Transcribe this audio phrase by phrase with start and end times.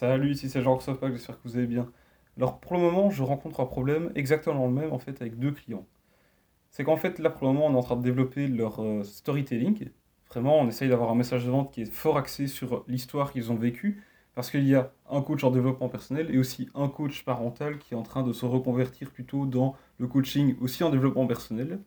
[0.00, 1.92] Salut, ici c'est Jean Pack, j'espère que vous allez bien.
[2.38, 5.50] Alors pour le moment, je rencontre un problème exactement le même en fait avec deux
[5.50, 5.86] clients.
[6.70, 9.02] C'est qu'en fait là pour le moment, on est en train de développer leur euh,
[9.04, 9.90] storytelling.
[10.30, 13.52] Vraiment, on essaye d'avoir un message de vente qui est fort axé sur l'histoire qu'ils
[13.52, 14.02] ont vécue
[14.34, 17.92] parce qu'il y a un coach en développement personnel et aussi un coach parental qui
[17.92, 21.78] est en train de se reconvertir plutôt dans le coaching aussi en développement personnel.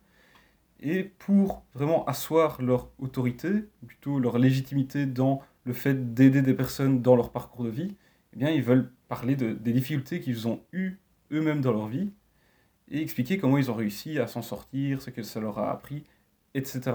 [0.81, 3.49] Et pour vraiment asseoir leur autorité,
[3.81, 7.95] ou plutôt leur légitimité dans le fait d'aider des personnes dans leur parcours de vie,
[8.33, 10.99] eh bien, ils veulent parler de, des difficultés qu'ils ont eues
[11.31, 12.11] eux-mêmes dans leur vie
[12.89, 16.03] et expliquer comment ils ont réussi à s'en sortir, ce que ça leur a appris,
[16.53, 16.91] etc.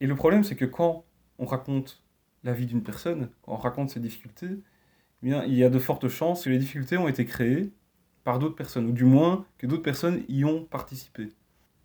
[0.00, 1.04] Et le problème, c'est que quand
[1.38, 2.02] on raconte
[2.44, 5.78] la vie d'une personne, quand on raconte ses difficultés, eh bien, il y a de
[5.78, 7.70] fortes chances que les difficultés ont été créées
[8.24, 11.30] par d'autres personnes, ou du moins que d'autres personnes y ont participé.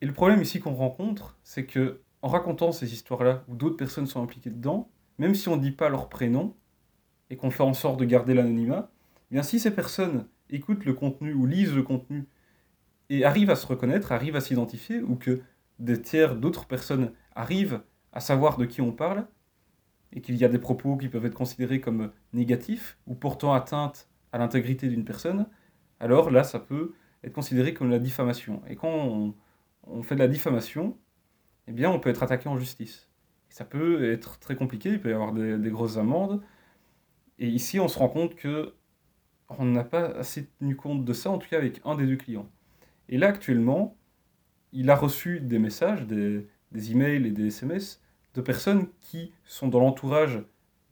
[0.02, 4.08] Et le problème ici qu'on rencontre, c'est que en racontant ces histoires-là, où d'autres personnes
[4.08, 6.55] sont impliquées dedans, même si on ne dit pas leur prénom
[7.30, 8.89] et qu'on fait en sorte de garder l'anonymat,
[9.31, 12.26] bien si ces personnes écoutent le contenu ou lisent le contenu
[13.09, 15.42] et arrivent à se reconnaître, arrivent à s'identifier, ou que
[15.80, 19.28] des tiers d'autres personnes arrivent à savoir de qui on parle,
[20.14, 24.09] et qu'il y a des propos qui peuvent être considérés comme négatifs ou portant atteinte
[24.31, 25.48] à l'intégrité d'une personne,
[26.00, 28.61] alors là, ça peut être considéré comme la diffamation.
[28.67, 29.36] Et quand on,
[29.83, 30.98] on fait de la diffamation,
[31.67, 33.08] eh bien, on peut être attaqué en justice
[33.50, 36.42] ça peut être très compliqué, il peut y avoir des, grosses amendes.
[37.39, 38.75] Et ici, on se rend compte que
[39.50, 42.17] on n'a pas assez tenu compte de ça, en tout cas avec un des deux
[42.17, 42.50] clients.
[43.09, 43.95] Et là, actuellement,
[44.73, 48.02] il a reçu des messages, des, des emails et des SMS
[48.34, 50.42] de personnes qui sont dans l'entourage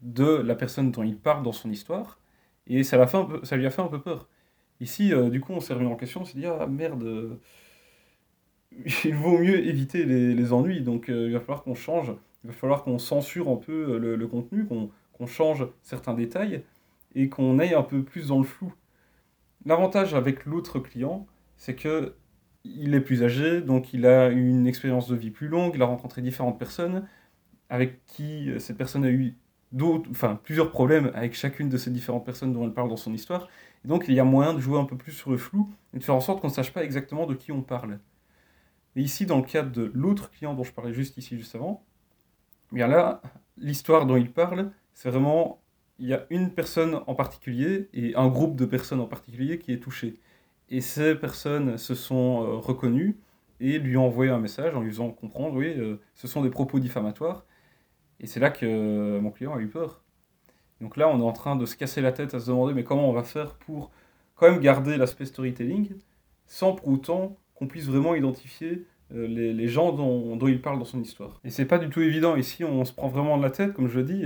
[0.01, 2.19] de la personne dont il parle dans son histoire,
[2.67, 4.27] et ça, fait ça lui a fait un peu peur.
[4.81, 7.39] Ici, euh, du coup, on s'est remis en question, on s'est dit, ah merde,
[9.05, 12.13] il vaut mieux éviter les, ennuis, donc euh, il va falloir qu'on change
[12.45, 16.63] il va falloir qu'on censure un peu euh, le, contenu, qu'on change certains détails
[17.15, 18.73] et qu'on aille un peu plus dans le flou.
[19.65, 21.25] L'avantage avec l'autre client,
[21.57, 22.15] c'est que
[22.63, 25.85] il est plus âgé, donc il a une expérience de vie plus longue, il a
[25.85, 27.07] rencontré différentes personnes
[27.69, 29.35] avec qui cette personne a eu
[30.09, 33.49] enfin plusieurs problèmes avec chacune de ces différentes personnes dont elle parle dans son histoire.
[33.83, 35.99] Et donc il y a moyen de jouer un peu plus sur le flou et
[35.99, 37.99] de faire en sorte qu'on ne sache pas exactement de qui on parle.
[38.95, 41.83] Mais ici, dans le cadre de l'autre client dont je parlais juste ici, juste avant,
[42.71, 43.21] bien là,
[43.57, 45.61] l'histoire dont il parle, c'est vraiment,
[45.99, 49.71] il y a une personne en particulier et un groupe de personnes en particulier qui
[49.71, 50.19] est touché.
[50.69, 53.17] Et ces personnes se sont euh, reconnues
[53.59, 56.49] et lui ont envoyé un message en lui faisant comprendre, oui, euh, ce sont des
[56.49, 57.45] propos diffamatoires.
[58.19, 60.03] Et c'est là que euh, mon client a eu peur.
[60.81, 62.83] Donc là, on est en train de se casser la tête à se demander, mais
[62.83, 63.91] comment on va faire pour
[64.35, 65.93] quand même garder l'aspect storytelling,
[66.47, 71.01] sans pour autant qu'on puisse vraiment identifier euh, les, gens dont, il parle dans son
[71.01, 71.39] histoire.
[71.45, 72.35] Et c'est pas du tout évident.
[72.35, 74.25] Ici, on se prend vraiment de la tête, comme je le dis.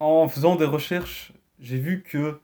[0.00, 2.40] En faisant des recherches, j'ai vu que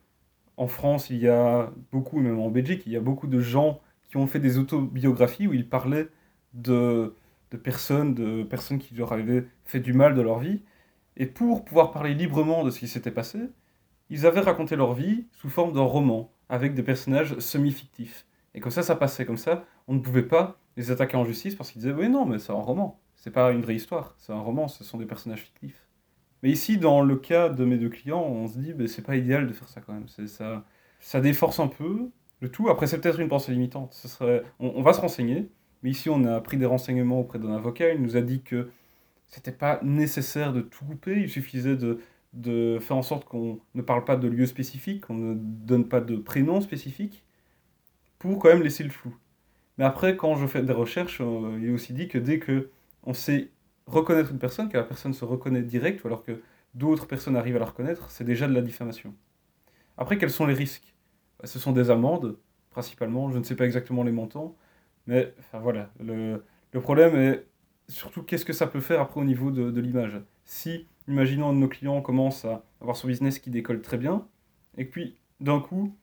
[0.57, 3.81] en France, il y a beaucoup, même en Belgique, il y a beaucoup de gens
[4.09, 6.09] qui ont fait des autobiographies où ils parlaient
[6.55, 7.15] de,
[7.51, 10.63] de personnes, de personnes qui leur avaient fait du mal de leur vie.
[11.17, 13.39] Et pour pouvoir parler librement de ce qui s'était passé,
[14.11, 18.27] ils avaient raconté leur vie sous forme d'un roman, avec des personnages semi-fictifs.
[18.55, 19.25] Et comme ça, ça passait.
[19.25, 22.25] Comme ça, on ne pouvait pas les attaquer en justice parce qu'ils disaient oui non
[22.25, 25.07] mais c'est un roman, c'est pas une vraie histoire, c'est un roman, ce sont des
[25.07, 25.87] personnages fictifs.
[26.43, 29.17] Mais ici dans le cas de mes deux clients, on se dit ben, c'est pas
[29.17, 30.65] idéal de faire ça quand même, ça,
[31.01, 32.11] ça déforce un peu
[32.41, 32.69] le tout.
[32.69, 35.49] Après c'est peut-être une pensée limitante, ce serait, on, va se renseigner,
[35.83, 38.71] mais ici on a pris des renseignements auprès d'un avocat, il nous a dit que
[39.27, 42.01] c'était pas nécessaire de tout couper, il suffisait de
[42.33, 46.01] de faire en sorte qu'on ne parle pas de lieu spécifique, qu'on ne donne pas
[46.01, 47.25] de prénom spécifique,
[48.19, 49.15] pour quand même laisser le flou.
[49.79, 52.71] Mais après, quand je fais des recherches, euh, il est aussi dit que dès que
[53.05, 53.51] on sait
[53.93, 56.41] reconnaître une personne, que la personne se reconnaît direct, ou alors que
[56.75, 59.15] d'autres personnes arrivent à la reconnaître, c'est déjà de la diffamation.
[59.97, 60.95] Après, quels sont les risques?
[61.39, 62.39] Bah, Ce sont des amendes,
[62.71, 63.31] principalement.
[63.31, 64.57] Je ne sais pas exactement les montants.
[65.07, 66.43] Mais voilà, le,
[66.81, 67.47] problème est
[67.89, 70.21] surtout qu'est-ce que ça peut faire après au niveau de, de l'image?
[70.45, 74.29] Si, imaginons, un de nos clients commence à avoir son business qui décolle très bien,
[74.79, 75.97] et puis d'un coup,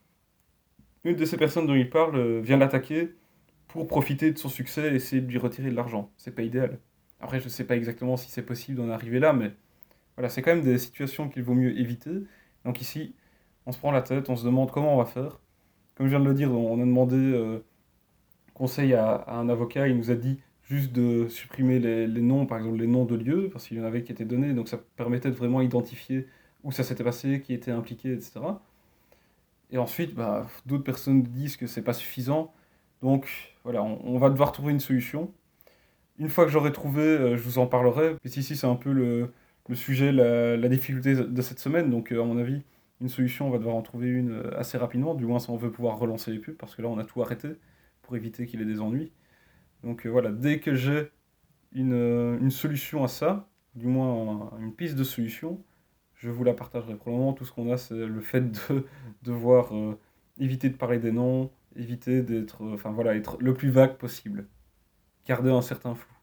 [1.04, 3.16] une de ces personnes dont il parle euh, vient l'attaquer
[3.68, 6.12] pour profiter de son succès et essayer de lui retirer de l'argent.
[6.18, 6.80] C'est pas idéal.
[7.20, 9.52] Après, je sais pas exactement si c'est possible d'en arriver là, mais
[10.16, 12.12] voilà, c'est quand même des situations qu'il vaut mieux éviter.
[12.66, 13.16] Donc ici,
[13.66, 15.40] on se prend la tête, on se demande comment on va faire.
[15.96, 17.60] Comme je viens de le dire, on a demandé euh,
[18.54, 22.78] conseil à, un avocat, il nous a dit juste de supprimer les, noms, par exemple
[22.78, 25.30] les noms de lieux, parce qu'il y en avait qui étaient donnés, donc ça permettait
[25.32, 26.28] de vraiment identifier
[26.64, 28.42] où ça s'était passé, qui était impliqué, etc.
[29.72, 32.54] Et ensuite, bah, d'autres personnes disent que c'est pas suffisant.
[33.02, 33.28] Donc
[33.64, 35.32] voilà, on, va devoir trouver une solution.
[36.20, 38.16] Une fois que j'aurai trouvé, euh, je vous en parlerai.
[38.22, 39.32] Puis ici, c'est un peu le,
[39.74, 41.90] sujet, la, difficulté de cette semaine.
[41.90, 42.62] Donc, euh, à mon avis,
[43.00, 45.56] une solution, on va devoir en trouver une euh, assez rapidement, du moins si on
[45.58, 47.50] veut pouvoir relancer les pubs, parce que là on a tout arrêté
[48.02, 49.12] pour éviter qu'il ait des ennuis.
[49.84, 51.10] Donc voilà, dès que j'ai
[51.72, 51.94] une,
[52.42, 55.64] une, solution à ça, du moins une piste de solution,
[56.16, 56.96] je vous la partagerai.
[56.96, 58.86] Pour le moment, tout ce qu'on a, c'est le fait de
[59.24, 59.72] devoir
[60.38, 64.48] éviter de parler des noms, éviter d'être, enfin voilà, être le plus vague possible,
[65.26, 66.14] garder un certain flou.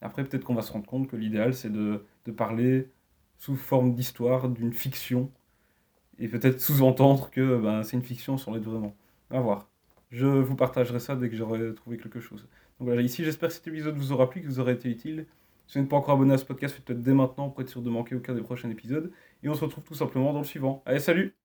[0.00, 2.90] Après, peut-être qu'on va se rendre compte que l'idéal, c'est de, de parler
[3.38, 5.30] sous forme d'histoire, d'une fiction,
[6.18, 8.94] et peut-être sous-entendre que ben, c'est une fiction sans l'être vraiment.
[9.30, 9.68] À voir.
[10.10, 12.48] Je vous partagerai ça dès que j'aurai trouvé quelque chose.
[12.78, 15.26] Donc voilà, ici j'espère que cet épisode vous aura plu, que vous aura été utile.
[15.66, 17.82] Si vous n'êtes pas encore abonné à ce podcast, faites-le dès maintenant pour être sûr
[17.82, 19.12] de manquer aucun des prochains épisodes.
[19.42, 20.82] Et on se retrouve tout simplement dans le suivant.
[20.86, 21.37] Allez, salut